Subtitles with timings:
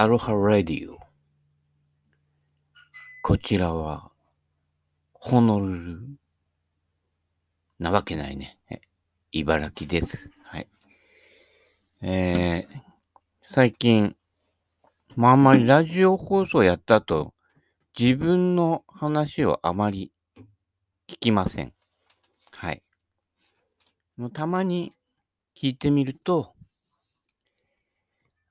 [0.00, 0.96] アロハラディオ。
[3.20, 4.12] こちらは、
[5.12, 6.00] ホノルル
[7.80, 8.60] なわけないね。
[9.32, 10.30] 茨城です。
[10.44, 10.68] はい。
[12.02, 12.80] えー、
[13.42, 14.14] 最近、
[15.16, 17.34] まああんまりラジオ放送やった後、
[17.98, 20.12] 自分の話をあまり
[21.08, 21.72] 聞きません。
[22.52, 22.84] はい。
[24.32, 24.92] たまに
[25.56, 26.54] 聞いてみると、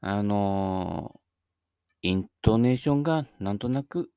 [0.01, 1.26] あのー、
[2.07, 4.09] イントネーションがなんとなく、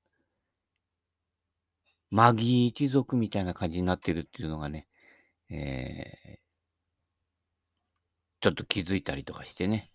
[2.08, 4.86] マギー一族みたいな感じになってるっていうのがね、
[5.50, 6.38] えー、
[8.42, 9.90] ちょっと気づいたりとかしてね、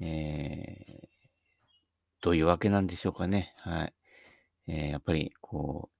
[0.00, 1.08] えー、
[2.22, 3.54] どういうわけなんでしょうかね。
[3.58, 3.94] はい。
[4.68, 5.96] えー、やっぱり、こう、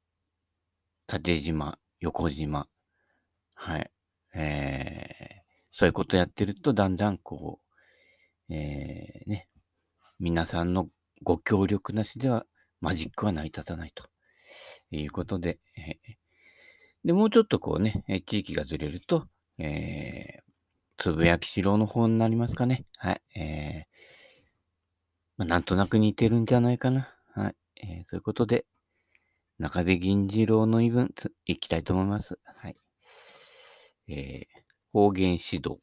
[1.06, 2.66] 縦島、横島、
[3.52, 3.90] はい。
[4.34, 7.60] えー、そういうことやってると、だんだんこ
[8.48, 9.50] う、えー、ね、
[10.18, 10.88] 皆さんの
[11.22, 12.46] ご協力なしでは
[12.80, 14.04] マジックは成り立たないと
[14.90, 15.98] いうことで、え、
[17.04, 19.26] で、もうちょっとこうね、地域がずれると、
[19.58, 20.42] えー、
[20.98, 22.84] つぶやきしろの方になりますかね。
[22.96, 23.22] はい。
[23.38, 23.84] えー、
[25.38, 27.14] まあ、なんとなく似てるんじゃないかな。
[27.34, 27.54] はい。
[27.82, 28.66] えー、そういうことで、
[29.58, 31.14] 中部銀次郎の言い分、
[31.46, 32.38] いきたいと思います。
[32.44, 32.76] はい。
[34.08, 34.62] えー、
[34.92, 35.80] 方言指導、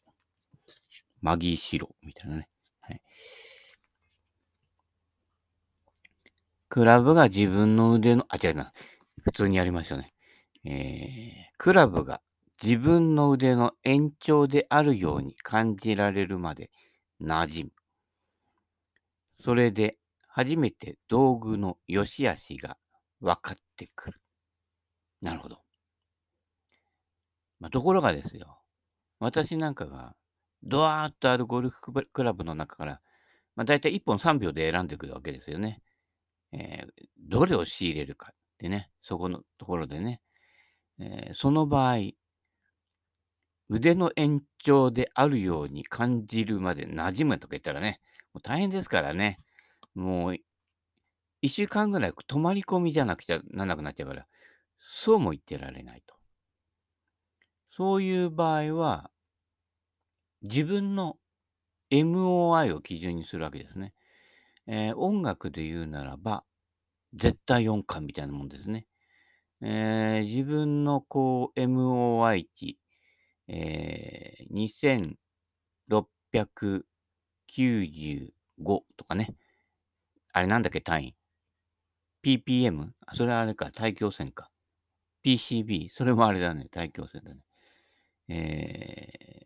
[1.22, 2.50] マギーシロみたいなね。
[2.82, 3.02] はい。
[6.78, 8.72] クラブが自分の腕の、あ、違うな。
[9.24, 10.14] 普通にやりましょうね。
[10.64, 12.22] えー、クラブが
[12.62, 16.70] 自分の腕の延長であるように感じられるまで
[17.20, 17.72] 馴染む。
[19.40, 22.78] それで初めて道具の良し悪しが
[23.22, 24.22] 分かってくる。
[25.20, 25.58] なるほど。
[27.60, 28.60] まあ、ところがですよ。
[29.18, 30.14] 私なんかが
[30.62, 33.02] ドワーッとあるゴルフクラブの中から、
[33.56, 35.82] まあ、大体1本3秒で選んでくるわけですよね。
[36.52, 36.88] えー、
[37.18, 40.22] どれを仕入れるかってね、そこのところでね。
[41.00, 41.98] えー、その場合、
[43.70, 48.00] 腕の延長であるように感じるまで馴染むとか言ったらね、
[48.34, 49.40] もう大変ですからね。
[49.94, 50.36] もう、
[51.42, 54.26] 1週間ぐらい泊まり込みじゃなくちゃならなくなっちゃうから、
[54.80, 56.16] そうも言ってられないと。
[57.70, 59.12] そういう場合は、
[60.42, 61.18] 自分の
[61.92, 63.94] MOI を基準にするわけですね。
[64.68, 66.44] えー、音楽で言うならば、
[67.14, 68.86] 絶対音感みたいなもんですね。
[69.62, 72.78] えー、自分のこう MOI 値、
[73.48, 75.16] えー、2695
[78.98, 79.36] とかね。
[80.34, 81.16] あれなんだっけ単位
[82.24, 82.92] ?ppm?
[83.14, 84.52] それはあれか、大気汚染か。
[85.24, 85.90] PCB?
[85.90, 87.42] それもあれだね、大気汚染だね。
[88.30, 89.46] えー、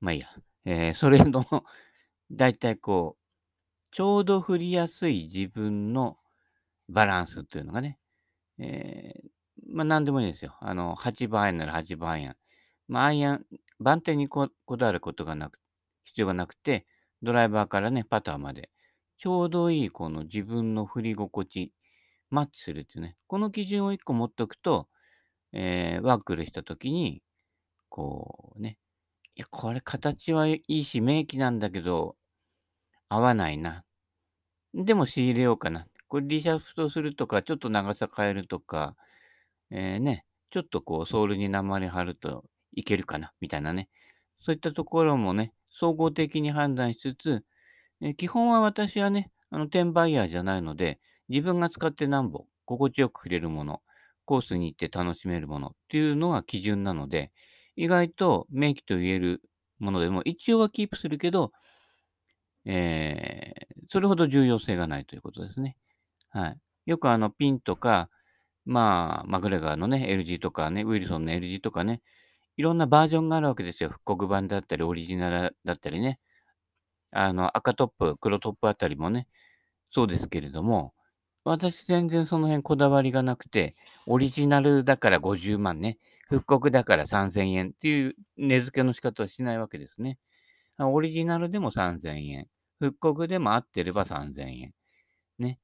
[0.00, 0.28] まあいいや。
[0.66, 1.44] えー、それの
[2.30, 3.19] だいたいこう、
[3.90, 6.16] ちょうど振りやすい自分の
[6.88, 7.98] バランスっていうのがね、
[8.58, 9.28] えー、
[9.72, 10.56] まあ何でもいいですよ。
[10.60, 12.36] あの、8番アイアンなら8番アイアン。
[12.88, 13.46] まあアイアン、
[13.80, 15.58] 番手にこだわることがなく、
[16.04, 16.86] 必要がなくて、
[17.22, 18.70] ドライバーからね、パターまで、
[19.18, 21.72] ちょうどいいこの自分の振り心地、
[22.30, 23.16] マッチするっていうね。
[23.26, 24.88] この基準を1個持っておくと、
[25.52, 27.22] えー、ワークルしたときに、
[27.88, 28.78] こうね、
[29.34, 32.16] いや、これ形はいいし、名機なんだけど、
[33.10, 33.84] 合わないな。
[34.72, 35.86] でも仕入れようかな。
[36.08, 38.96] これリシャフトするとか、ちょっと長さ変えるとか、
[39.70, 43.88] えー、ね、ちょっとこう、ソールに鉛貼るといけるかな、みたいなね。
[44.40, 47.44] そういったところもね、総合的に判断しつつ、
[48.00, 53.82] え基本は私はね、あの、転売ヤーじゃないので、自分が使って何本、心地よく触れるもの、
[54.24, 57.32] コースに行って楽しめるものっていうのが基準なので、
[57.74, 59.42] 意外と名機と言える
[59.80, 61.52] ものでも、一応はキープするけど、
[62.64, 65.76] えー、それほど重要性がないということですね。
[66.30, 66.58] はい。
[66.86, 68.08] よくあの、ピンとか、
[68.64, 72.02] まあ、マグレガーのね、LG とかね、ウィルソンの LG とかね、
[72.56, 73.88] いろんなバージョンがあるわけですよ。
[73.88, 76.20] 復刻版だったり、オリジナルだったりね。
[77.10, 79.26] あの、赤トップ、黒トップあたりもね、
[79.90, 80.94] そうですけれども、
[81.44, 83.74] 私全然その辺こだわりがなくて、
[84.06, 85.98] オリジナルだから50万ね、
[86.28, 90.18] 復刻だから3000円っていう値付けの仕方はしないわけですね。
[90.88, 92.48] オリジナルでも3000円。
[92.78, 94.74] 復刻でも合ってれば3000円。
[95.38, 95.58] ね。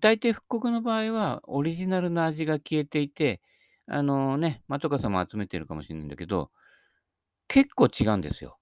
[0.00, 3.40] 大抵復刻の場合は、オリジナルの味が消えていて、
[3.86, 6.50] あのね、まとかさんも集めてるかもしれないんだけど、
[7.48, 8.58] 結構違うんですよ。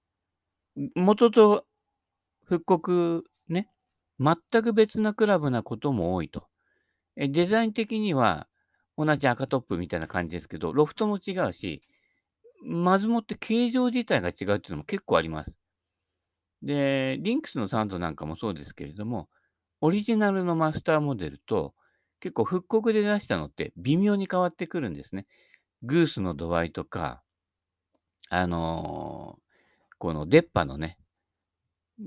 [0.95, 1.65] 元と
[2.45, 3.69] 復刻ね、
[4.19, 6.47] 全く別なクラブなことも多いと。
[7.15, 8.47] えデザイン的には
[8.97, 11.81] 同じ赤トップみたいな感じですけど、ロフトも違うし、
[12.63, 15.57] まずもって形状自体が違うっていうのも結構あります。
[16.63, 19.29] で、リンクスのサンドなんかもそうですけれども、
[19.81, 21.73] オリジナルのマスターモデルと、
[22.19, 25.25] 結構復刻で出したのって微妙に変わってくるんですね。
[25.83, 27.23] グースの度合いとか、
[28.29, 29.39] あの、
[29.99, 30.97] この出っ歯のね、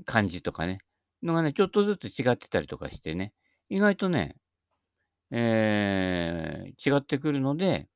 [0.05, 0.79] 感じとかね、
[1.23, 3.33] のがね、ちょっとずつ違ってたりとかしてね、
[3.69, 4.35] 意外とね、
[5.31, 7.89] えー違ってくるので、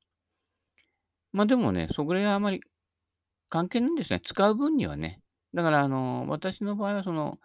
[1.32, 2.60] まあ、でもね、それはあまり
[3.48, 4.20] 関係ないんですね。
[4.24, 5.22] 使う分にはね。
[5.54, 7.38] だからあの、私の場合はその、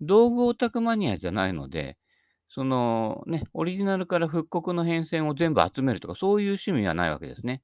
[0.00, 1.98] 道具オタクマニアじゃないので、
[2.48, 7.62] そのね、オリジナルから復刻の変遷を全部集めるとか、そういう趣味はないわけですね。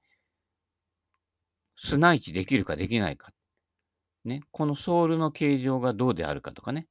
[1.76, 3.32] スナイチできるかできないか。
[4.25, 6.88] ね、このソールの形状がどうであるかとかね。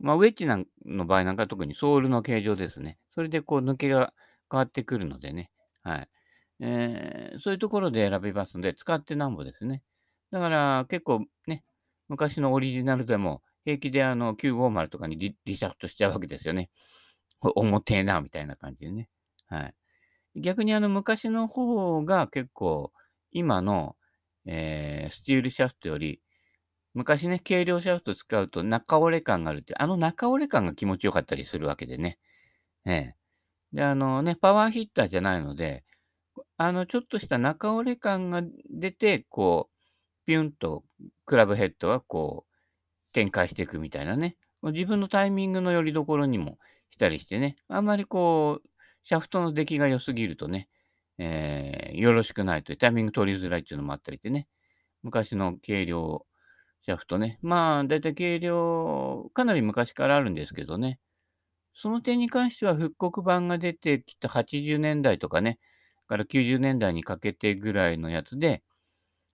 [0.00, 2.98] まあ、ウェッジなんの場合なんか特にソールの形状ですね。
[3.14, 4.14] それでこう抜けが
[4.50, 5.50] 変わってくるのでね。
[5.82, 6.08] はい。
[6.60, 9.82] えーそういうところで選びますので、使ってなんぼですね。
[10.30, 11.64] だから結構ね、
[12.12, 16.70] 昔のオリジナルでも平気であの950とかにリリシャフトしちゃうわけですよね。
[17.40, 19.08] これ重てえな、みたいな感じでね。
[19.46, 19.74] はい。
[20.36, 22.92] 逆にあの昔の方が結構
[23.32, 23.96] 今の、
[24.46, 26.20] えースチールシャフトより
[26.94, 32.18] 昔ね、軽量シャフト使うと中折れ感があるって、あの中折れ感が気持ちよかったりするわけでね。
[32.86, 33.16] ええ。
[33.72, 35.84] で、あのね、パワーヒッターじゃないので、
[36.58, 39.71] あの、ちょっとした中折れ感が出て、こう、
[40.26, 40.84] ピュンと
[41.26, 42.52] クラブヘッドがこう、
[43.12, 44.36] 展開していくみたいなね。
[44.62, 46.58] 自分のタイミングのよりどころにも
[46.90, 47.56] したりしてね。
[47.68, 48.68] あんまりこう、
[49.04, 50.68] シャフトの出来が良すぎるとね、
[51.18, 54.48] えーよろしくないというタイミング取りづらいっていうのもあったりしてね。
[55.02, 56.24] 昔の軽量
[56.84, 57.38] シャフトね。
[57.42, 60.98] まあ、だいたい軽量、かなり昔からあるんですけどね。
[61.74, 65.58] その点に関しては復刻版が出てきた80年代とかね、
[66.08, 68.62] から90年代にかけてぐらいのやつで、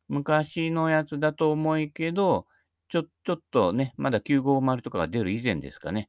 [0.09, 2.47] 昔のやつだと思いけど、
[2.89, 6.09] ちょちょっとね、まだ950とかが出る以前ですかね、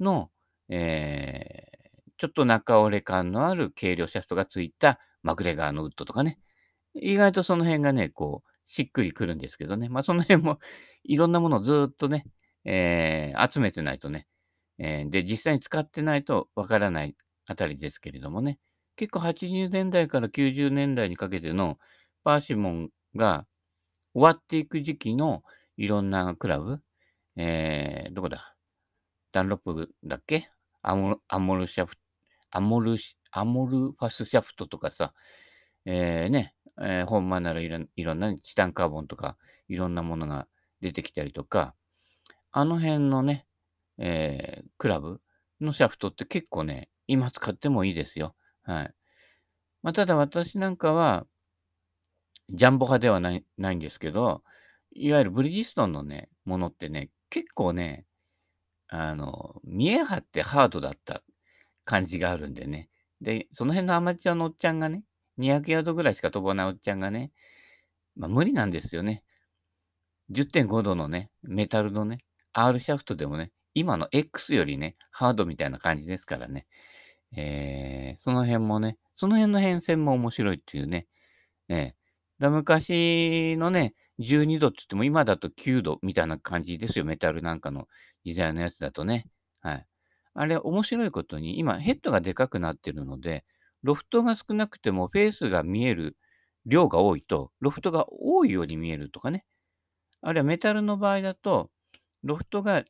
[0.00, 0.30] の、
[0.68, 1.76] えー
[2.18, 6.38] ちょっと中折れ感のある軽量シャフトがついたマグレガーのウッドとかね、
[6.94, 10.58] 意外とその辺がね、こう、しっくりくるんですけどね、まあその辺も
[11.04, 12.26] いろんなものをずっとね、
[12.64, 14.26] えー集めてないとね、
[14.78, 17.16] えーで、実際に使ってないとわからない
[17.46, 18.58] あたりですけれどもね、
[18.96, 21.78] 結構80年代から90年代にかけての
[22.24, 23.46] パーシモンが
[24.14, 25.42] 終わっていく時期の
[25.76, 26.80] いろんなクラブ、
[27.36, 28.54] えー、どこだ？
[29.32, 30.48] ダンロップだっけ？
[30.82, 31.96] アモルシャフ、
[32.50, 35.12] アモルシ、アモルファスシャフトとかさ、
[35.84, 39.36] えー、ね、えー、本間ならいろんいろんなチタンカーボンとか
[39.68, 40.46] いろんなものが
[40.80, 41.74] 出てきたりとか、
[42.52, 43.46] あの辺のね、
[43.98, 45.20] えークラブ
[45.60, 48.34] のシャフトって結構ね、今使ってもいいですよ。
[48.62, 48.94] はい。
[49.82, 51.26] まあ、ただ私なんかは、
[52.50, 54.42] ジャンボ派ではないないんですけど、
[54.92, 58.06] いわゆるブリヂストンのね、ものってね、結構ね、
[58.88, 61.22] あの、見え張ってハードだった
[61.84, 62.88] 感じがあるんでね。
[63.20, 65.02] で、その辺のアマチュアのおっちゃんがね、
[65.38, 67.32] 200ヤードぐらいしか飛ばないおっちゃんがね、
[68.16, 69.22] まあ無理なんですよね。
[70.30, 76.66] 10.5度のね、メタルのね、R シャフトでもね、今の X よりね、ハードみたいな感じですからね。
[77.36, 81.06] えー、その辺もね、その辺の変遷も面白いっていうね。
[81.68, 81.95] ええ
[82.38, 87.04] だ昔のね、12度って言っても今だと9度みたいな感じですよ。
[87.04, 87.88] メタルなんかの
[88.24, 89.26] 時代のやつだとね。
[89.60, 89.86] はい。
[90.34, 93.44] あれ面白いことに、今ヘッドがでかくなってるので、
[93.82, 96.16] ロフトが少なくてもフェースが見える
[96.66, 99.44] 量が多いと、ロフトが多いように見えるとかね。
[100.22, 101.70] あるいはメタルの場合だと、
[102.22, 102.84] ロフトが、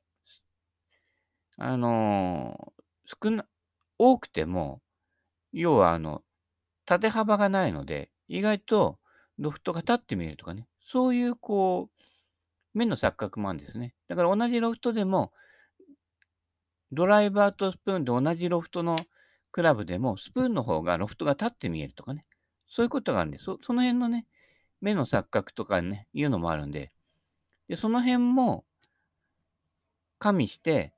[1.59, 2.77] あのー
[3.23, 3.47] 少な、
[3.99, 4.83] 多くても、
[5.53, 6.23] 要はあの、
[6.87, 8.99] 縦幅がないので、意外と
[9.39, 10.67] ロフトが立って見えるとかね。
[10.81, 13.95] そういうこう、目の錯覚もあるんですね。
[14.09, 15.33] だから同じロフトでも、
[16.93, 18.97] ドライバーとスプーンで同じロフトの
[19.51, 22.25] クラブでも、スプーンの方がロフトが立って見えるとかね。
[22.69, 24.27] そういうことがあるんで、そその辺のね、
[24.81, 26.93] 目の錯覚とかね、いうのもあるんで、
[27.69, 28.65] でその辺も
[30.19, 30.93] 加味して、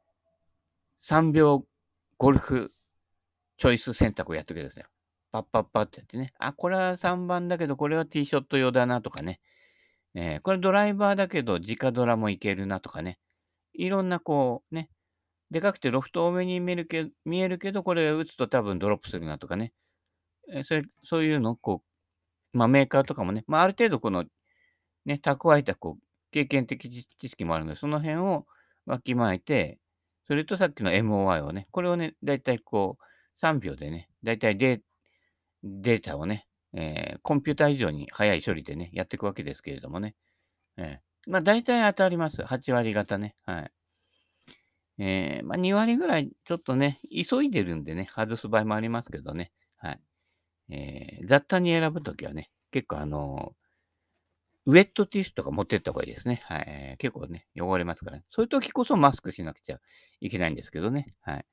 [1.02, 1.64] 3秒
[2.18, 2.72] ゴルフ
[3.56, 4.84] チョイス選択をやってください。
[5.32, 6.32] パッパッパってやってね。
[6.38, 9.40] あ、これは3番だけど、これはティーショット用だなとかね。
[10.14, 13.18] えーこれドライバーだけど、直ドラもいけるなとかね。
[13.74, 14.90] いろんなこう、ね。
[15.50, 19.72] でかくてロフト多めに見えるけ見えるけど、これ打つと多分ドロップするなとかね。
[20.52, 21.82] えーそれそういうのこ
[22.54, 24.24] う、まあメーカーとかもね、まあある程度この、
[25.06, 28.46] ね、蓄えたこう、経験的知識もあるので、その辺を
[28.86, 29.78] わきまえて、
[30.26, 33.04] それとさっきの MOI をね、これをね、だいたいこう、
[33.40, 34.82] 3秒でね、だいたいデ
[35.62, 40.14] データをね、えーコンピューター以上に早い処理でね、やっていくわけですけれどもね。
[40.78, 42.42] えーま、大体当たります。
[42.42, 43.36] 8割方ね。
[43.44, 43.72] はい。
[44.98, 49.52] ええ、ま、2割ぐらいちょっとね、急いでるんでね、外す場合もありますけどね。
[49.76, 50.00] はい。
[50.70, 53.54] ええ、雑多に選ぶときはね、結構あの
[54.66, 56.42] ウェットティッシュとか持ってった方がいいですね。
[56.44, 56.96] はい。
[56.98, 58.24] 結構ね、汚れますからね。
[58.30, 59.80] そういう時こそマスクしなくちゃ
[60.20, 61.06] いけないんですけどね。
[61.22, 61.46] はい。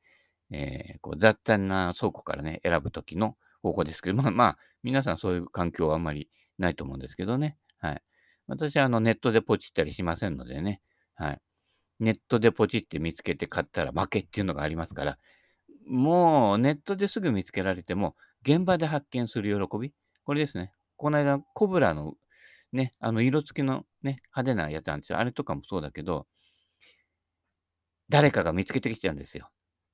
[0.52, 6.30] えー、こう雑多な倉庫からね、選ぶ時の方法ですけど、まあまあ、皆さんそういう環境はあんまり
[6.60, 7.58] ないと思うんですけどね。
[7.80, 8.02] はい。
[8.48, 10.82] 私はあのネットでポチったりしませんのでね。
[11.16, 11.42] はい。
[12.00, 15.18] ネットでポチって見つけて買ったら負けっていうのがありますから、
[15.88, 19.94] もうネットですぐ見つけられても、現場で発見する喜び？
[20.24, 20.72] これですね。
[20.98, 22.14] この間、コブラの
[22.72, 25.18] ね、あの色付きのね、派手なやつなんですよ。
[25.18, 26.28] あれとかもそうだけど、
[28.10, 29.50] 誰かが見つけてきちゃうんですよ。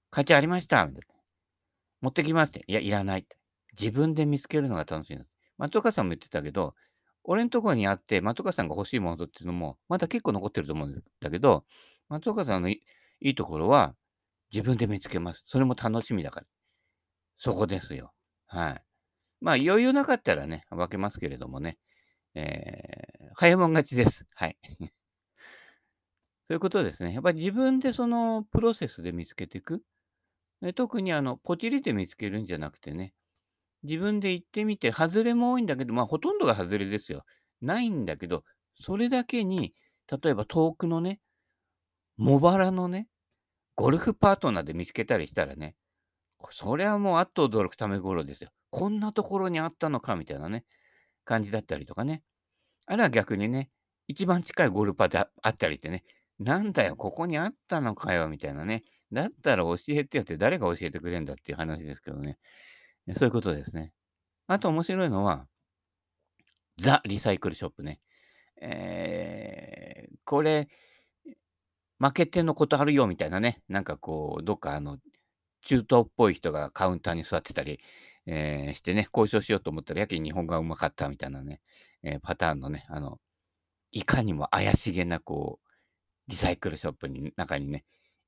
[0.10, 1.16] 価値ありましたみたいな。
[2.01, 2.63] 持ってきますって。
[2.68, 3.38] いや、いらないって。
[3.81, 5.25] 自分で見つけるのが楽しいの。
[5.57, 6.75] 松岡さんも言ってたけど、
[7.23, 11.65] 俺のところにあって、松岡さんが欲しいものっていうのも、まだ結構残ってると思うんだけど、
[12.09, 12.81] 松岡さんのい
[13.19, 13.95] いところは、
[14.51, 15.43] 自分で見つけます。
[15.45, 16.47] それも楽しみだから。
[17.38, 18.13] そこですよ。
[18.47, 18.83] はい。
[19.39, 21.77] まあ、余裕なかったらね、分けますけれどもね。
[22.35, 24.25] えー、早いもん勝ちです。
[24.35, 24.57] はい。
[26.47, 27.13] そういうことですね。
[27.13, 29.83] やっぱり自分でそのプロセスで見つけていく。
[30.75, 33.13] 特にあの、ポチリで見つけるんじゃなくてね、
[33.83, 37.23] 自分で行ってみて、外れも多いんだけど、まあ、ほとんどが外れですよ。
[37.61, 38.43] ないんだけど、
[38.79, 39.73] それだけに、
[40.23, 41.19] 例えば遠くのね、
[42.17, 43.07] 茂原のね、
[43.75, 45.75] ゴルフパートナーで見つけたりしたらね、
[46.51, 48.50] それはもうあっと驚くため頃ですよ。
[48.69, 50.65] こんなところにあったのかみたいなね。
[51.23, 52.23] 感じだったりとかね。
[52.88, 53.69] あるいは逆にね、
[54.07, 56.03] 一番近いゴルパであったりってね、
[56.39, 58.83] なんだよ、ここにあったのかよ、みたいなね。
[59.11, 62.38] だったら教えてよって誰が教えてくれんだっていう話ですけどね。
[63.15, 63.91] そういうことですね。
[64.48, 65.48] あと面白いのは、
[66.77, 68.00] ザ・リサイクルショップね。
[68.62, 70.67] えー、これ、
[72.00, 73.62] 負けてのことあるよみたいなね。
[73.70, 74.98] なんかこう、どっかあの、
[75.62, 77.79] 中東っぽい人がカウンターに座ってたり、
[78.25, 81.62] えー、してね、交渉しようと思ったら、やけに日本がうまかったみたいなね、
[82.03, 83.20] えー、パターンのね、あの、
[83.91, 85.67] いかにも怪しげな、こう、
[86.27, 87.86] リサイクルショップに中にね、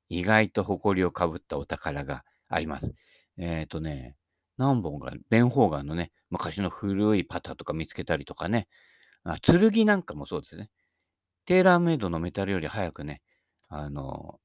[0.10, 2.94] 意外と埃をかぶったお宝があります。
[3.38, 4.16] えっ、ー、とね、
[4.58, 8.68] 何本か、ベンホーガンのね、昔の古いパターとか見つけたりとかね、
[9.24, 10.70] あ剣なんかもそうですね。
[11.46, 13.22] テーラーメイドのメタルより早くね、
[13.70, 14.40] あの、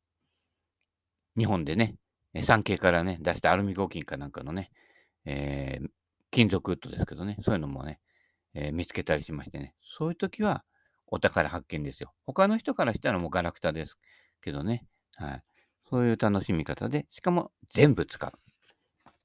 [1.36, 1.96] 日本でね、
[2.42, 4.70] 産経からね、出したアルミ合金かなんかのね、
[5.24, 5.88] えー、
[6.30, 8.00] 金属ウッドですけどね、そういうのもね、
[8.54, 10.64] えー、見つけたりしましてね、そういう時は
[11.06, 12.12] お宝発見ですよ。
[12.26, 13.98] 他の人からしたらもうガラクタです
[14.40, 14.84] けどね、
[15.16, 15.42] はい。
[15.90, 18.32] そういう楽しみ方で、しかも全部使う。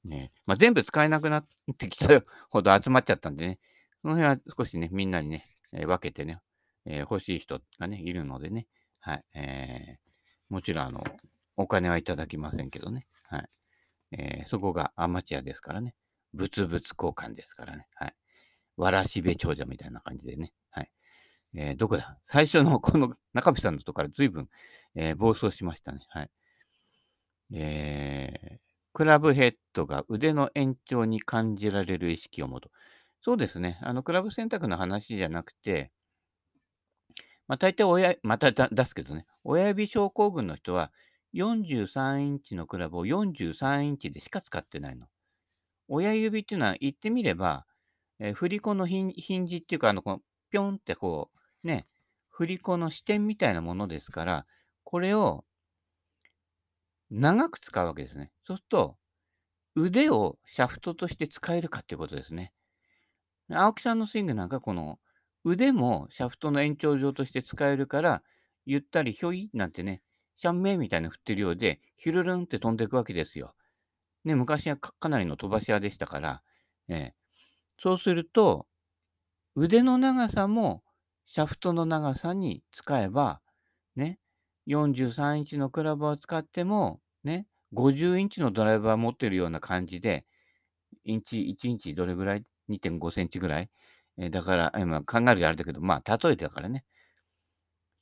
[0.04, 1.46] ねまあ、全部使えなくなっ
[1.78, 2.08] てきた
[2.50, 3.58] ほど集まっちゃったんでね、
[4.02, 6.40] その辺は少しね、みんなにね、えー、分けてね、
[6.84, 8.66] えー、欲しい人がね、いるのでね、
[9.00, 9.24] はい。
[9.34, 11.02] えー、もちろん、あの、
[11.56, 13.48] お金はいただきませんけどね、はい。
[14.12, 15.94] えー、そこがアマチュアですからね。
[16.32, 17.86] 物々交換ですからね。
[17.94, 18.14] はい。
[18.76, 20.52] わらしべ長者みたいな感じでね。
[20.70, 20.90] はい。
[21.54, 22.18] えー、どこだ？
[22.24, 24.48] 最初のこの中渕さんのとこから随分、
[24.94, 26.00] えー、暴走しましたね。
[26.08, 26.30] はい。
[27.52, 28.58] えー、
[28.94, 32.70] クラブヘッドが腕の延長に感じられる意識を持と。
[33.20, 33.78] そうですね。
[33.82, 35.90] あの、クラブ選択の話じゃなくて、
[37.48, 40.92] まあ、大体親、また出すけどね、親指症候群の人は、
[41.34, 45.08] 43インチのクラブを43インチでしか使ってないの。
[45.88, 47.66] 親指っていうのは言ってみれば、
[48.20, 50.20] えー、振り子のヒンジっていうか、あの、この
[50.50, 51.30] ぴょんってこ
[51.64, 51.88] う、ね、
[52.30, 54.46] 振り子の支点みたいなものですから、
[54.84, 55.44] これを
[57.10, 58.32] 長く使うわけですね。
[58.42, 58.96] そうすると、
[59.76, 62.52] 腕をシャフトとして使えるかっていうことですね。
[63.50, 64.98] 青木さんのスイングなんか、この
[65.44, 68.22] 腕もシャフトの延長上として使えるから、
[68.66, 70.02] ゆったりひょいなんてね、
[70.36, 73.54] シャンメイみたいに振ってるようで、ヒュルルンって飛んでいくわけですよ。
[74.24, 76.42] ね、昔はかなりの飛ばし屋でしたから、
[76.88, 77.12] えー、
[77.78, 78.66] そうすると、
[79.54, 80.82] 腕の長さも
[81.26, 83.40] シャフトの長さに使えば、
[83.96, 84.18] ね、
[84.68, 90.24] 43インチのクラブを使っても、ね、50インチのドライバー持ってるような感じで、
[91.04, 93.70] インチ、1インチどれぐらい ?2.5 センチぐらい、
[94.18, 96.84] えー、だから、今考えるとあれだけど、まあ、例えてだからね。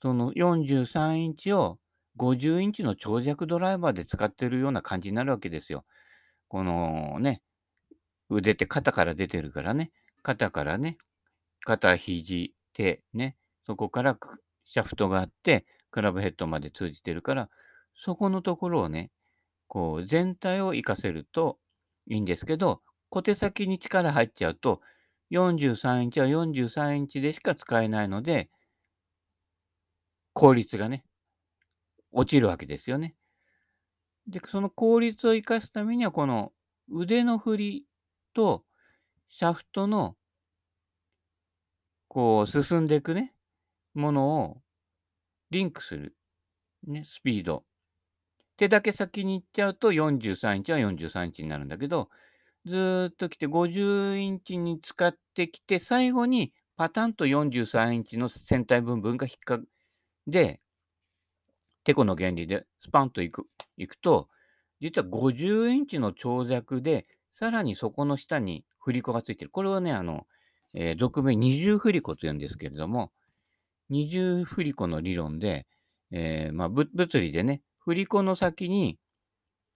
[0.00, 1.78] その43インチを
[2.18, 5.84] 50インチの長尺ドライバーで使ってるような感じになるわけですよ。
[6.48, 7.40] このね、
[8.28, 9.90] 腕って肩から出てるからね、
[10.22, 10.98] 肩からね、
[11.60, 14.18] 肩、肘、手、ね、そこから
[14.64, 17.50] シャフトがあって、クラブヘッドまで通じてるから、
[17.94, 19.12] そこのところをね、
[19.68, 21.58] こう全体を活かせると
[22.08, 24.80] いいんですけど、小手先に力入っちゃうと、
[25.30, 28.50] 43インチは43インチでしか使えないので、
[30.34, 31.04] 効率がね、
[32.10, 33.14] 落ちるわけですよね。
[34.26, 36.52] で、その効率を生かすためには、この
[36.88, 37.86] 腕の振り
[38.34, 38.64] と
[39.28, 40.16] シャフトの
[42.08, 43.34] こう進んでいくね、
[43.94, 44.61] ものを
[45.52, 46.16] リンクする。
[46.86, 47.64] ね、スピード。
[48.56, 52.08] 手だけ先に行っちゃうと43インチは43インチになるんだけど、
[52.64, 59.60] ずっと来て50インチに使ってきて、最後にパタンと43インチの先体部分が引っか
[60.26, 60.60] で、
[61.84, 64.28] テコの原理でスパンといくいくと、
[64.80, 69.50] 実は50インチの長尺で、さらにそこの下に振り子がついてる。
[69.50, 70.26] これをね、あの、
[70.72, 73.12] えー俗名二重振り子と言うんですけれども、
[73.92, 75.66] 二重振り子の理論で、
[76.12, 76.88] えーまあ、物
[77.20, 78.98] 理でね、振り子の先に、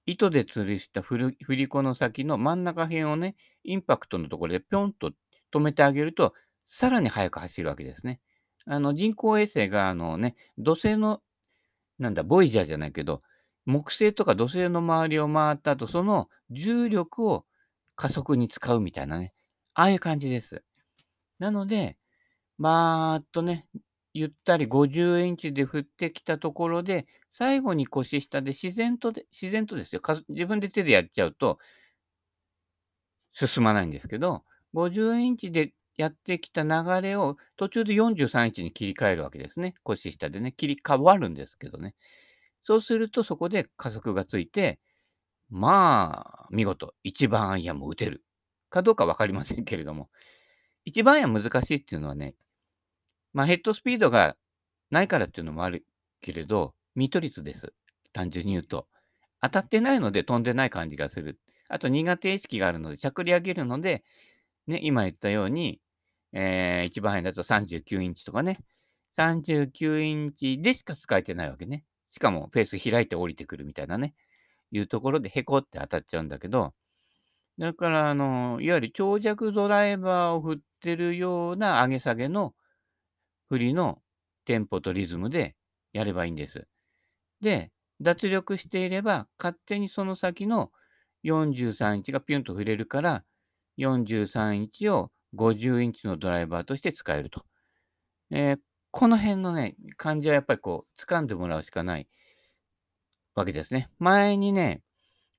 [0.06, 5.10] 糸で吊るした振り振り子の先の真ん中辺をね、インパクトのところでぴょんと
[5.52, 6.32] 止めてあげると、
[6.64, 8.20] さらに速く走るわけですね。
[8.64, 11.20] あの人工衛星があのね、土星の、
[11.98, 13.20] なんだ、ボイジャーじゃないけど、
[13.66, 17.44] 木星とか土星の周りを回った後、その重力を
[17.96, 19.34] 加速に使うみたいなね、
[19.74, 20.62] ああいう感じです。
[21.38, 21.98] なので、
[22.58, 23.66] バーっとね、
[24.18, 30.00] ゆったり50インチで振ってきたところで、最後に腰下で自然とで、自然とですよ。
[30.30, 31.58] 自分で手でやっちゃうと、
[33.34, 34.42] 進まないんですけど、
[34.72, 36.70] 50インチでやってきた流
[37.02, 39.74] れを途中で43インチに切り替えるわけですね。
[39.82, 41.94] 腰下でね、切り替わるんですけどね。
[42.62, 44.80] そうするとそこで加速がついて、
[45.50, 48.24] まあ、見事、一番アイアンも打てる。
[48.70, 50.08] かどうかわかりませんけれども、
[50.86, 52.34] 一番アイアン難しいっていうのはね、
[53.36, 54.34] まあヘッドスピードが
[54.90, 55.84] ないからっていうのもある
[56.22, 57.74] けれど、ミート率です。
[58.14, 58.88] 単純に言うと。
[59.42, 61.38] 当たってないので飛んでない感じがする。
[61.68, 64.04] あと苦手意識があるので、しゃくり上げるので、
[64.66, 65.82] ね、今言ったように、
[66.32, 68.58] えー、一番早いだと39インチとかね、
[69.18, 71.84] 39インチでしか使えてないわけね。
[72.12, 74.14] しかもフェース開いて降りてくるみたいなね、
[74.72, 76.72] いうところでへこって当たっちゃうんだけど、
[77.58, 82.54] だから、あの、いわゆる長尺ドライバーを振ってるような上げ下げの
[83.48, 84.02] 振りの
[84.44, 85.56] テンポとリズムで
[85.92, 86.66] やればいいんです。
[87.40, 90.72] で、脱力していれば、勝手にその先の
[91.24, 93.24] 43インチがピュンと振れるから、
[93.78, 97.44] 43インチを50インチのドライバーとして使えると。
[98.30, 98.60] えー
[98.92, 102.08] この辺のね、感じはやっぱりこう、掴んでもらうしかない
[103.34, 103.90] わけですね。
[103.98, 104.82] 前にね、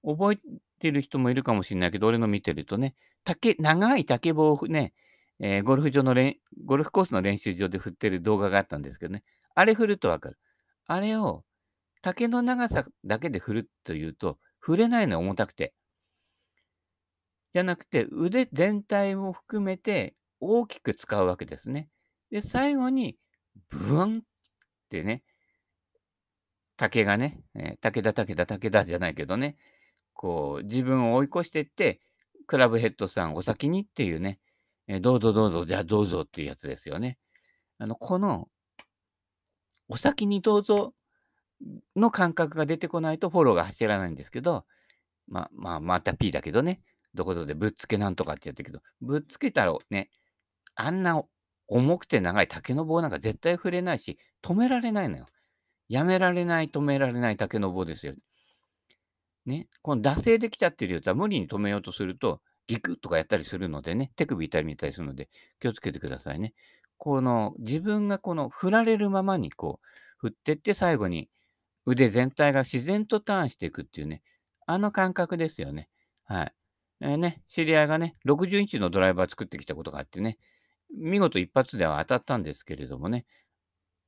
[0.05, 0.39] 覚え
[0.79, 2.93] てる人もいるかもしれないけど、俺の見てるとね、
[3.23, 4.93] 竹、長い竹棒をね、
[5.39, 9.23] えーゴルフ場の練、ゴルフコースの練習場で振ってる動画があったんですけどね、
[9.55, 10.37] あれ振るとわかる。
[10.87, 11.43] あれを
[12.01, 15.73] 竹の長さだけで振るというと、振れないの重たくて。
[17.53, 21.89] じゃなくて、腕全体も含めて大きく使うわけですね。
[22.29, 23.17] で、最後に、
[23.69, 24.21] ブワンっ
[24.89, 25.23] てね、
[26.75, 29.57] 竹がね、えー武田武田武田じゃないけどね、
[30.13, 32.01] こう、自分を追い越していって、
[32.45, 34.39] クラブヘッドさんお先にっていうね、
[34.87, 37.17] えどうぞどうぞ、じゃあどうぞっていうやつですよね。
[37.77, 38.47] あの、この、
[39.89, 40.93] お先にどうぞ
[41.95, 44.65] の感覚が出てこないとフォローが走らないんですけど、
[45.27, 46.81] まあまあ、また P だけどね、
[47.13, 50.09] どこぞでぶっつけなんとかってやってるけど、ぶっつけたらね、
[50.75, 51.21] あんな
[51.67, 55.25] 重くて長い竹の棒なんか絶対触れないし、止められないのよ。
[55.89, 58.13] やめられない、止められない竹の棒ですよ。
[59.45, 66.53] ね、この惰性できちゃってるやつは無理に止めようとすると、ギクッとかやったりするのでね、手首痛みたりするので、気をつけてくださいね。
[66.97, 71.29] この自分がこの振られるままにこう振ってって最後に
[71.85, 74.21] 腕全体が自然とターンしていくっていうね、
[74.65, 75.89] あの感覚ですよね。
[76.25, 76.53] はい。
[76.99, 80.39] えーね、知り合いがね、60インチのドライバー作ってきたことがあってね、
[80.93, 83.25] 見事一発では当たったんですけれどもね、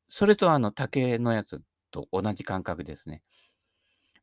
[0.09, 3.21] それとあの竹のやつと同じ感覚ですね。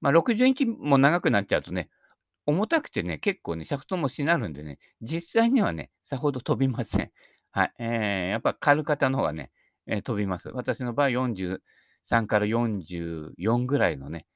[0.00, 1.88] まあ、60インチも長くなっちゃうとね、
[2.46, 7.10] 重たくてね、結構ね、シャフトもしなるんでね、実際にはね、さほど飛びません。
[7.50, 7.72] はい。
[7.78, 9.50] えー、やっぱ軽型の方がね、
[9.86, 10.48] えー飛びます。
[10.50, 14.26] 私の場合43から44ぐらいのね、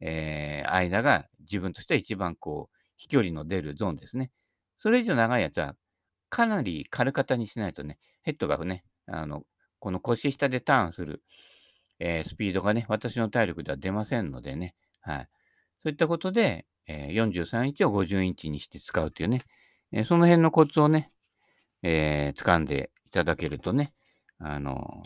[0.00, 4.30] えー間が自分としては一番こう、飛距離の出るゾーンですね。
[4.78, 5.76] それ以上長いやつは、
[6.30, 9.44] かなり軽型にしないとね、ヘッドがね、あの、
[9.80, 11.22] この腰下でターンする、
[11.98, 15.28] えースピードがね、私の体力では出ませんのでね、はい。
[15.82, 19.42] そういったことで、え43インチを50インチにして使うというね、
[19.92, 21.12] えその辺のコツをね、
[21.82, 23.92] えー掴んでいただけるとね、
[24.38, 25.02] あの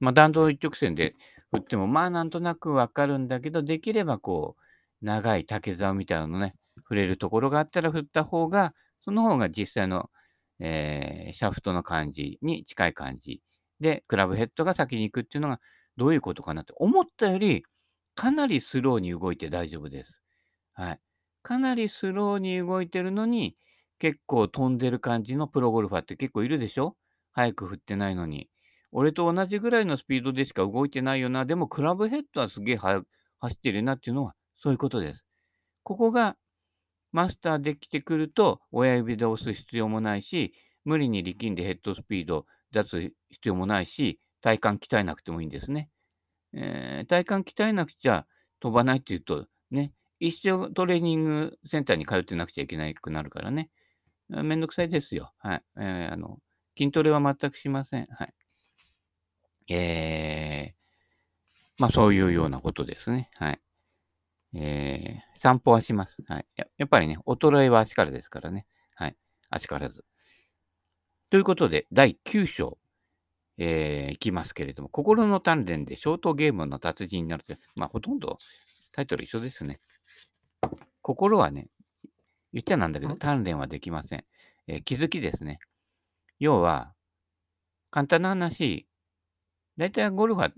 [0.00, 1.14] まあ、弾道一直線で
[1.52, 10.10] 振っても、まあ、なんとなくわかるんだけど、できればこう、長い竹竿みたいなのね、触れるところがあったら振った方が、その方が実際の、
[10.60, 13.42] えーシャフトの感じに近い感じ
[13.80, 15.60] で、クラブヘッドが先に行くっていうのが
[15.96, 17.64] どういうことかなって思ったより
[18.14, 20.20] かなりスローに動いて大丈夫です。
[20.72, 21.00] はい。
[21.48, 23.56] かなりスローに動いてるのに、
[23.98, 26.94] 結構飛んでる感じのプロゴルファーって結構いるでしょ？
[27.32, 28.50] 早く振ってないのに。
[28.92, 31.46] 俺と同じぐらいのスピードでしか動いてないよな。
[31.46, 33.02] でもクラブヘッドはすげえ走
[33.46, 35.24] ってるなっていうのはそういうことです。
[35.84, 36.36] ここが
[37.12, 40.52] マスターできてくると親指で押す必要もないし、
[40.84, 45.88] 無理に力んでヘッドスピード出す必要もないし、体幹鍛えなくてもいいんですね。
[46.52, 48.26] えー、体幹鍛えなくちゃ
[48.60, 53.70] 飛ばないっていうと、ね、一生トレーニングセンターに通ってなくちゃいけなくなるからね。
[54.28, 55.32] めんどくさいですよ。
[55.38, 55.62] はい。
[55.78, 56.38] えー、あの、
[56.76, 58.06] 筋トレは全くしません。
[58.10, 58.34] はい。
[59.70, 63.30] えー、まあそういうようなことですね。
[63.34, 63.60] はい。
[64.54, 66.22] えー、散歩はします。
[66.26, 66.66] はいや。
[66.78, 68.66] やっぱりね、衰えは足からですからね。
[68.94, 69.16] はい。
[69.50, 70.04] 足からず。
[71.30, 72.78] ということで、第9章、
[73.58, 78.38] えー、いきますけれども、心の鍛錬でショートゲームの達人になると、まあほとんど
[78.98, 79.78] タイトル一緒ですね。
[81.02, 81.68] 心はね、
[82.52, 84.24] 言っちゃなんだけど、鍛錬はできません。
[84.66, 85.60] えー、気づきですね。
[86.40, 86.92] 要は、
[87.92, 88.88] 簡単な話、
[89.76, 90.52] 大体ゴルファー、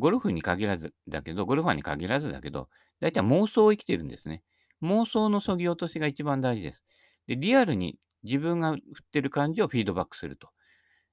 [0.00, 2.68] ゴルフに限らずだけど、ゴルファーに限らずだけど、
[2.98, 4.42] 大体妄想を生きてるんですね。
[4.82, 6.82] 妄想のそぎ落としが一番大事です。
[7.28, 8.80] で、リアルに自分が振っ
[9.12, 10.48] てる感じをフィードバックすると。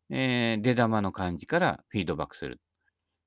[0.10, 2.60] えー、出玉の感じからフィードバックする。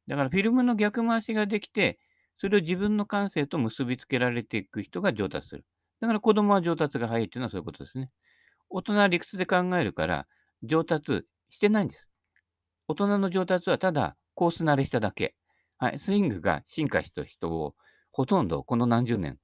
[0.09, 2.01] だからフィルムの逆回しができて、
[2.39, 5.65] それを自分の感性と結びつけられていく人が上達する。
[6.01, 8.11] だから子供は上達が早いっていうのはそういうことですね。
[8.69, 10.27] 大人は理屈で考えるから
[10.63, 12.11] 上達してないんです。
[12.89, 15.35] 大人の上達はただコース慣れしただけ。
[15.79, 17.75] はい、スイングが進化した人を
[18.11, 19.39] ほとんどこの何十年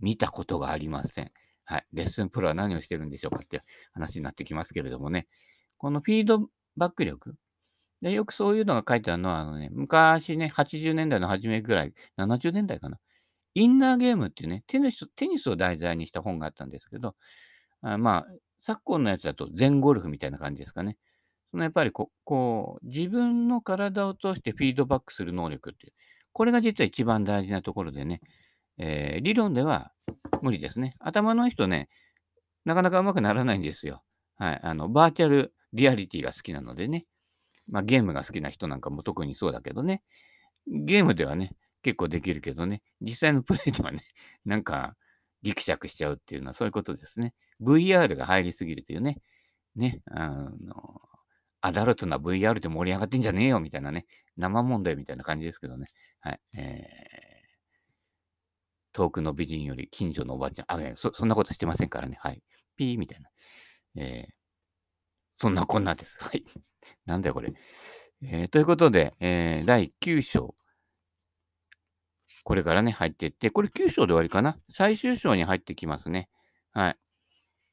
[0.00, 1.32] 見たことがありません。
[1.64, 5.28] はい、レッスンプロは何をしてるんでしょうかって話になってきますけれどもね。
[5.76, 7.36] このフィードバック力。
[8.02, 12.98] でよくそういうのが書いてあるのは、あのね、昔ね、80年代の初めぐらい、70年代かな。
[13.54, 17.16] インナーゲームっていうね、テニステニスを題材にした本があったんですけど、
[17.82, 18.26] あまあ、
[18.62, 20.96] 昨今のやつだと全ゴルフみたいな感じですかね。
[21.50, 25.92] そのやっぱりここう、自分の体を通してフィードバックする能力っていう、
[26.32, 28.20] これが実は一番大事なところでね、
[28.78, 29.92] えー、理論では
[30.42, 30.94] 無理ですね。
[31.00, 31.88] 頭の人ね、
[32.64, 34.02] なかなかうまくならないんですよ。
[34.36, 34.60] はい。
[34.62, 37.06] あの、バーチャルリアリティが好きなのでね。
[37.68, 40.02] まあ、ゲームが好きな人なんかも特にそうだけどね。
[40.66, 41.52] ゲームではね、
[41.82, 44.02] 結構できるけどね、実際のプレイではね、
[44.44, 44.96] なんか、
[45.42, 47.34] ギクシャクしちゃうっていうのはそういうことですね。
[47.60, 49.20] VR が入りすぎるというね、
[49.76, 51.00] ね、あの、
[51.60, 55.86] アダルトな VR で盛り上がってんじゃねえよみたいなね、生問題みたいな感じですけどね。
[56.20, 56.40] はい。
[56.56, 56.86] えー、
[58.92, 62.18] 遠くの美人より近所のおばちゃん、あ、そそんなことしてませんからね。
[62.20, 62.42] はい。
[62.76, 63.30] ピーみたいな。
[63.96, 64.32] えー、
[65.38, 66.18] そんなこんなです。
[66.22, 66.44] はい。
[67.06, 67.52] なんだよ、これ。
[68.22, 70.56] えー、ということで、えー、第9章。
[72.42, 74.58] これからね、入っていって、これ9章で終わりかな？
[74.74, 76.28] 最終章に入ってきますね。
[76.72, 76.98] はい。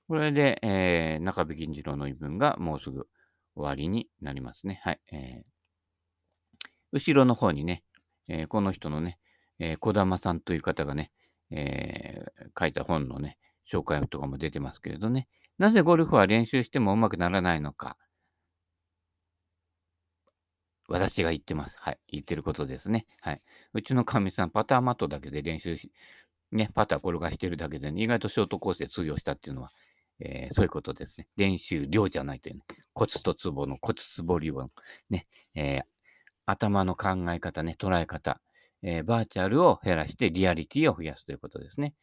[0.08, 3.08] これで、えー、中部銀次郎の言い分がもうすぐ
[3.56, 4.82] 終わりになりますね。
[4.84, 5.02] はい。
[5.12, 5.44] えー、
[6.92, 7.84] 後ろの方にね、
[8.28, 9.18] えー、この人のね、
[9.58, 11.12] えー、小玉さんという方がね、
[11.50, 13.40] えー、書いた本のね、
[13.72, 17.98] 紹介とかも出てますけれどね、なぜゴルフは練習してもうまくならないのか。
[20.88, 21.78] 私が言ってます。
[21.80, 22.00] はい。
[22.08, 23.06] 言ってることですね。
[23.22, 23.42] はい。
[23.74, 25.92] うちのかみさん、パターマットだけで練習し、
[26.52, 29.72] ね、パター転がしてるだけで、ね、意外とショートコースで通用したっていうのは、
[30.20, 31.28] えー、そういうことですね。
[31.38, 32.62] 練習量じゃないというね。
[32.94, 34.72] コツとツボのコツツボ理論。
[35.10, 35.84] ね、えー、
[36.46, 38.40] 頭の考え方ね、捉え方。
[38.84, 41.96] えー、バーチャルを減らしてリアリティを増やすということですね。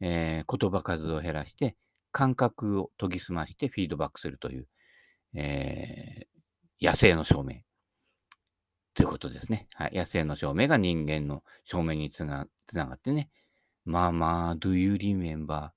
[0.00, 1.76] えー、言葉数を減らして
[2.16, 4.66] 感覚を研ぎ澄ましてフィードバックするという、
[5.34, 7.56] えー、野生の証明
[8.94, 9.66] ということですね。
[9.74, 13.28] はい、野生の証明が人間の証明につながってね。
[13.84, 15.72] まあまあ、do you remember?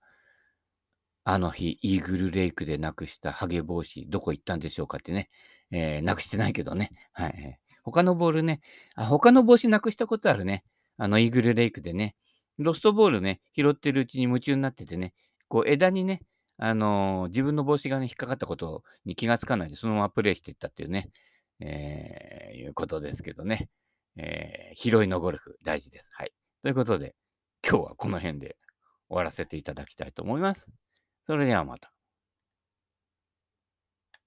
[1.25, 5.29] あの日、イーグルレイクでなくしたハゲ帽子、どこ行ったんでしょうかってね。
[5.71, 6.91] えー、なくしてないけどね。
[7.11, 7.59] はい。
[7.83, 8.61] 他のボールね。
[8.95, 10.63] あ、他の帽子なくしたことあるね。
[10.95, 12.15] あの、イーグルレイクでね。
[12.57, 15.13] ロストボールね、拾ってるうちに夢中になっててね、
[15.49, 16.21] こう枝にね、
[16.57, 21.09] あのー、自分の帽子がね、引っかかったことに気がつかないで、そのままプレイしていったっていうね、
[21.59, 23.69] えー、いうことですけどね。
[24.17, 26.09] えー、拾いのゴルフ、大事です。
[26.13, 26.31] はい。
[26.61, 27.15] ということで、
[27.67, 28.57] 今日はこの辺で
[29.07, 30.67] 終わらせていただきたいと思います。
[31.25, 31.91] それではまた。